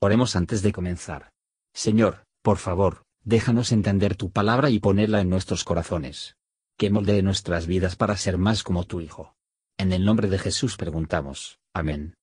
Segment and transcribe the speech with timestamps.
[0.00, 1.30] Oremos antes de comenzar.
[1.72, 6.36] Señor, por favor, déjanos entender tu palabra y ponerla en nuestros corazones.
[6.76, 9.34] Que moldee nuestras vidas para ser más como tu Hijo.
[9.78, 11.58] En el nombre de Jesús preguntamos.
[11.72, 12.14] Amén.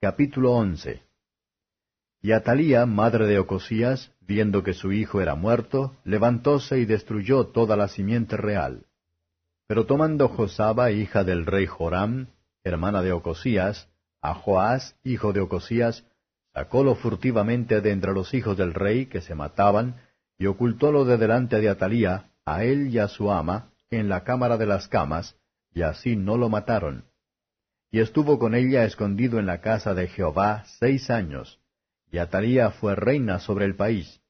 [0.00, 1.02] Capítulo 11
[2.22, 7.76] Y Atalía, madre de Ocosías, viendo que su hijo era muerto, levantóse y destruyó toda
[7.76, 8.86] la simiente real.
[9.66, 12.28] Pero tomando Josaba, hija del rey Joram,
[12.64, 13.90] hermana de Ocosías,
[14.20, 16.04] a Joás, hijo de Ocosías,
[16.52, 20.00] sacólo furtivamente de entre los hijos del rey que se mataban,
[20.38, 24.56] y ocultólo de delante de Atalía, a él y a su ama, en la cámara
[24.56, 25.36] de las camas,
[25.72, 27.04] y así no lo mataron.
[27.90, 31.60] Y estuvo con ella escondido en la casa de Jehová seis años,
[32.10, 34.20] y Atalía fue reina sobre el país.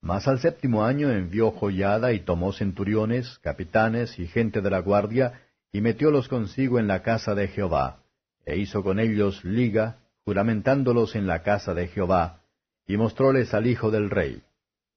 [0.00, 5.42] Mas al séptimo año envió joyada y tomó centuriones, capitanes y gente de la guardia,
[5.70, 8.01] y metiólos consigo en la casa de Jehová
[8.44, 12.40] e hizo con ellos liga, juramentándolos en la casa de Jehová,
[12.86, 14.42] y mostróles al hijo del rey.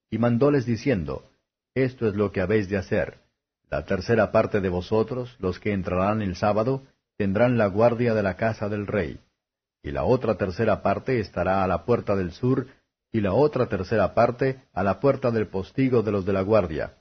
[0.09, 1.29] Y mandóles diciendo,
[1.73, 3.19] Esto es lo que habéis de hacer.
[3.69, 6.83] La tercera parte de vosotros, los que entrarán el sábado,
[7.17, 9.19] tendrán la guardia de la casa del rey.
[9.83, 12.67] Y la otra tercera parte estará a la puerta del sur,
[13.11, 16.95] y la otra tercera parte a la puerta del postigo de los de la guardia.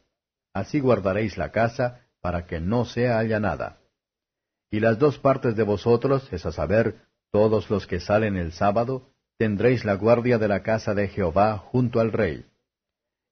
[0.53, 3.79] Así guardaréis la casa, para que no sea allanada
[4.75, 6.97] y las dos partes de vosotros, es a saber,
[7.31, 9.09] todos los que salen el sábado,
[9.39, 12.45] tendréis la guardia de la casa de Jehová junto al rey.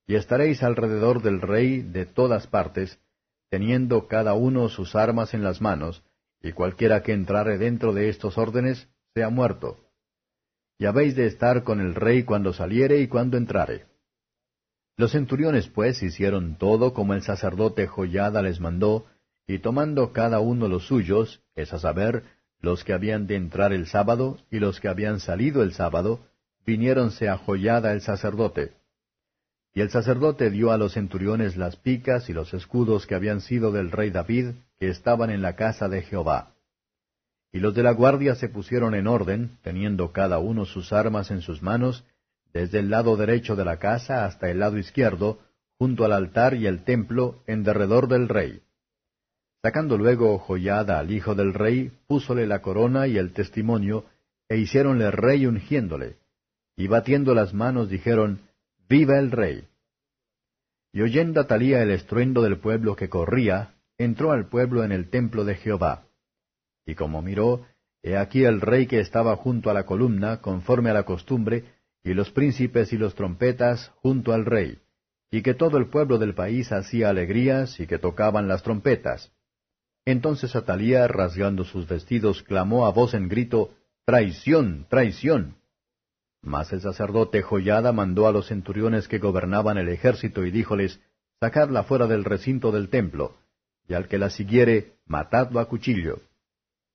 [0.07, 3.01] Y estaréis alrededor del rey de todas partes,
[3.51, 6.05] teniendo cada uno sus armas en las manos,
[6.41, 9.81] y cualquiera que entrare dentro de estos órdenes sea muerto.
[10.79, 13.87] Y habéis de estar con el rey cuando saliere y cuando entrare.
[14.97, 19.07] Los centuriones pues hicieron todo como el sacerdote Joyada les mandó,
[19.53, 22.23] y tomando cada uno los suyos, es a saber,
[22.63, 26.21] los que habían de entrar el sábado y los que habían salido el sábado,
[26.65, 28.73] viniéronse a Joyada el sacerdote.
[29.75, 33.73] Y el sacerdote dio a los centuriones las picas y los escudos que habían sido
[33.73, 36.55] del rey David, que estaban en la casa de Jehová.
[37.53, 41.43] Y los de la guardia se pusieron en orden, teniendo cada uno sus armas en
[41.43, 42.05] sus manos,
[42.55, 45.41] desde el lado derecho de la casa hasta el lado izquierdo,
[45.77, 48.63] junto al altar y el templo, en derredor del rey.
[49.63, 54.05] Sacando luego Joyada al hijo del rey, púsole la corona y el testimonio,
[54.49, 56.17] e hiciéronle rey ungiéndole.
[56.77, 58.41] Y batiendo las manos dijeron,
[58.89, 59.69] Viva el rey.
[60.93, 65.45] Y oyendo Atalía el estruendo del pueblo que corría, entró al pueblo en el templo
[65.45, 66.07] de Jehová.
[66.85, 67.65] Y como miró,
[68.03, 71.67] he aquí el rey que estaba junto a la columna, conforme a la costumbre,
[72.03, 74.81] y los príncipes y los trompetas junto al rey,
[75.31, 79.31] y que todo el pueblo del país hacía alegrías y que tocaban las trompetas.
[80.05, 83.71] Entonces Atalía, rasgando sus vestidos, clamó a voz en grito,
[84.05, 85.59] Traición, traición.
[86.43, 91.01] Mas el sacerdote Joyada mandó a los centuriones que gobernaban el ejército y díjoles,
[91.39, 93.37] Sacadla fuera del recinto del templo,
[93.87, 96.21] y al que la siguiere, matadlo a cuchillo.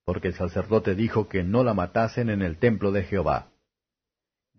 [0.03, 3.47] Porque el sacerdote dijo que no la matasen en el templo de Jehová.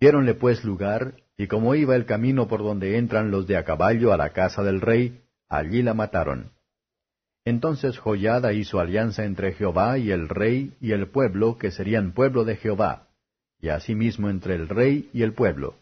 [0.00, 4.12] Diéronle pues lugar, y como iba el camino por donde entran los de a caballo
[4.12, 6.50] a la casa del rey, allí la mataron.
[7.48, 12.44] Entonces Joyada hizo alianza entre Jehová y el rey y el pueblo, que serían pueblo
[12.44, 13.09] de Jehová,
[13.59, 15.76] y asimismo entre el rey y el pueblo.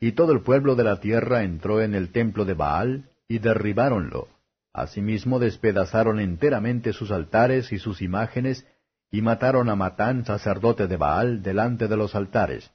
[0.00, 4.28] Y todo el pueblo de la tierra entró en el templo de Baal, y derribáronlo.
[4.72, 8.66] Asimismo despedazaron enteramente sus altares y sus imágenes,
[9.10, 12.70] y mataron a Matán, sacerdote de Baal, delante de los altares.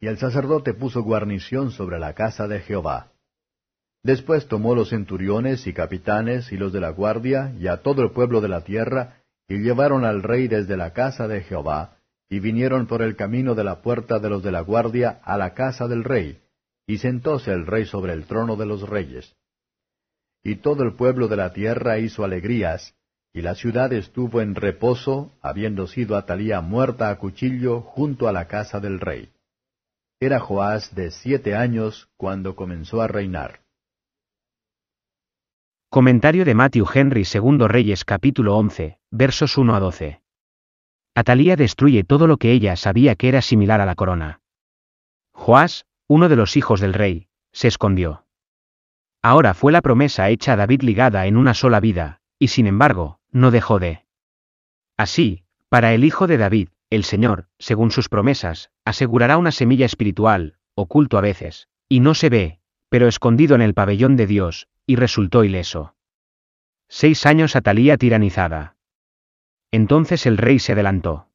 [0.00, 3.12] Y el sacerdote puso guarnición sobre la casa de Jehová.
[4.02, 8.12] Después tomó los centuriones y capitanes y los de la guardia y a todo el
[8.12, 11.96] pueblo de la tierra, y llevaron al rey desde la casa de Jehová,
[12.28, 15.54] y vinieron por el camino de la puerta de los de la guardia a la
[15.54, 16.40] casa del rey,
[16.86, 19.34] y sentóse el rey sobre el trono de los reyes.
[20.44, 22.94] Y todo el pueblo de la tierra hizo alegrías,
[23.32, 28.46] y la ciudad estuvo en reposo, habiendo sido Atalía muerta a cuchillo junto a la
[28.46, 29.30] casa del rey.
[30.20, 33.60] Era Joás de siete años cuando comenzó a reinar.
[35.90, 40.20] Comentario de Matthew Henry II Reyes capítulo 11, versos 1 a 12.
[41.14, 44.42] Atalía destruye todo lo que ella sabía que era similar a la corona.
[45.32, 48.26] Joás, uno de los hijos del rey, se escondió.
[49.22, 53.20] Ahora fue la promesa hecha a David ligada en una sola vida, y sin embargo,
[53.30, 54.04] no dejó de.
[54.98, 60.58] Así, para el hijo de David, el Señor, según sus promesas, asegurará una semilla espiritual,
[60.74, 64.96] oculto a veces, y no se ve, pero escondido en el pabellón de Dios, y
[64.96, 65.94] resultó ileso.
[66.88, 68.76] Seis años Atalía tiranizada.
[69.70, 71.28] Entonces el rey se adelantó.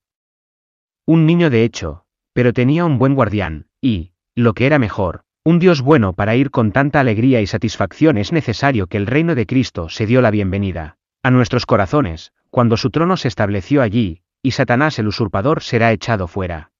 [1.05, 2.03] Un niño de hecho,
[2.33, 6.49] pero tenía un buen guardián, y, lo que era mejor, un Dios bueno para ir
[6.49, 10.31] con tanta alegría y satisfacción es necesario que el reino de Cristo se dio la
[10.31, 15.91] bienvenida a nuestros corazones, cuando su trono se estableció allí, y Satanás el usurpador será
[15.91, 16.71] echado fuera.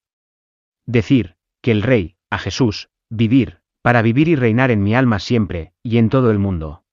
[0.86, 5.74] Decir, que el Rey, a Jesús, vivir, para vivir y reinar en mi alma siempre,
[5.84, 6.86] y en todo el mundo.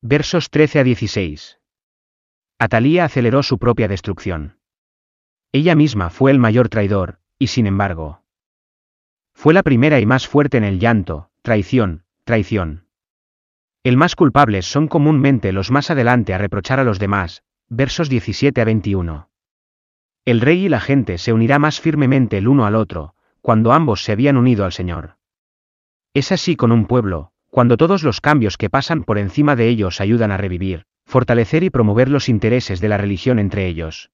[0.00, 1.58] Versos 13 a 16.
[2.60, 4.60] Atalía aceleró su propia destrucción.
[5.50, 8.22] Ella misma fue el mayor traidor, y sin embargo.
[9.34, 12.86] Fue la primera y más fuerte en el llanto, traición, traición.
[13.82, 18.60] El más culpables son comúnmente los más adelante a reprochar a los demás, versos 17
[18.60, 19.28] a 21.
[20.24, 24.04] El rey y la gente se unirá más firmemente el uno al otro, cuando ambos
[24.04, 25.16] se habían unido al Señor.
[26.16, 30.00] Es así con un pueblo, cuando todos los cambios que pasan por encima de ellos
[30.00, 34.10] ayudan a revivir, fortalecer y promover los intereses de la religión entre ellos.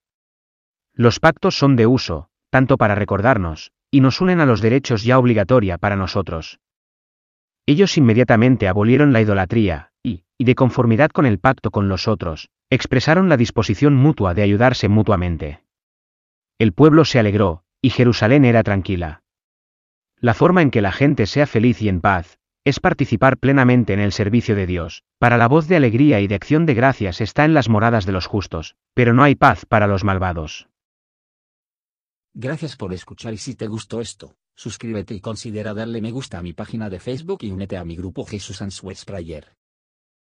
[0.93, 5.17] Los pactos son de uso, tanto para recordarnos, y nos unen a los derechos ya
[5.17, 6.59] obligatoria para nosotros.
[7.65, 12.49] Ellos inmediatamente abolieron la idolatría, y, y de conformidad con el pacto con los otros,
[12.69, 15.63] expresaron la disposición mutua de ayudarse mutuamente.
[16.59, 19.22] El pueblo se alegró, y Jerusalén era tranquila.
[20.23, 23.99] La forma en que la gente sea feliz y en paz, es participar plenamente en
[23.99, 25.03] el servicio de Dios.
[25.19, 28.13] Para la voz de alegría y de acción de gracias está en las moradas de
[28.13, 30.69] los justos, pero no hay paz para los malvados.
[32.33, 36.41] Gracias por escuchar y si te gustó esto, suscríbete y considera darle me gusta a
[36.41, 39.57] mi página de Facebook y únete a mi grupo Jesús Answers Prayer.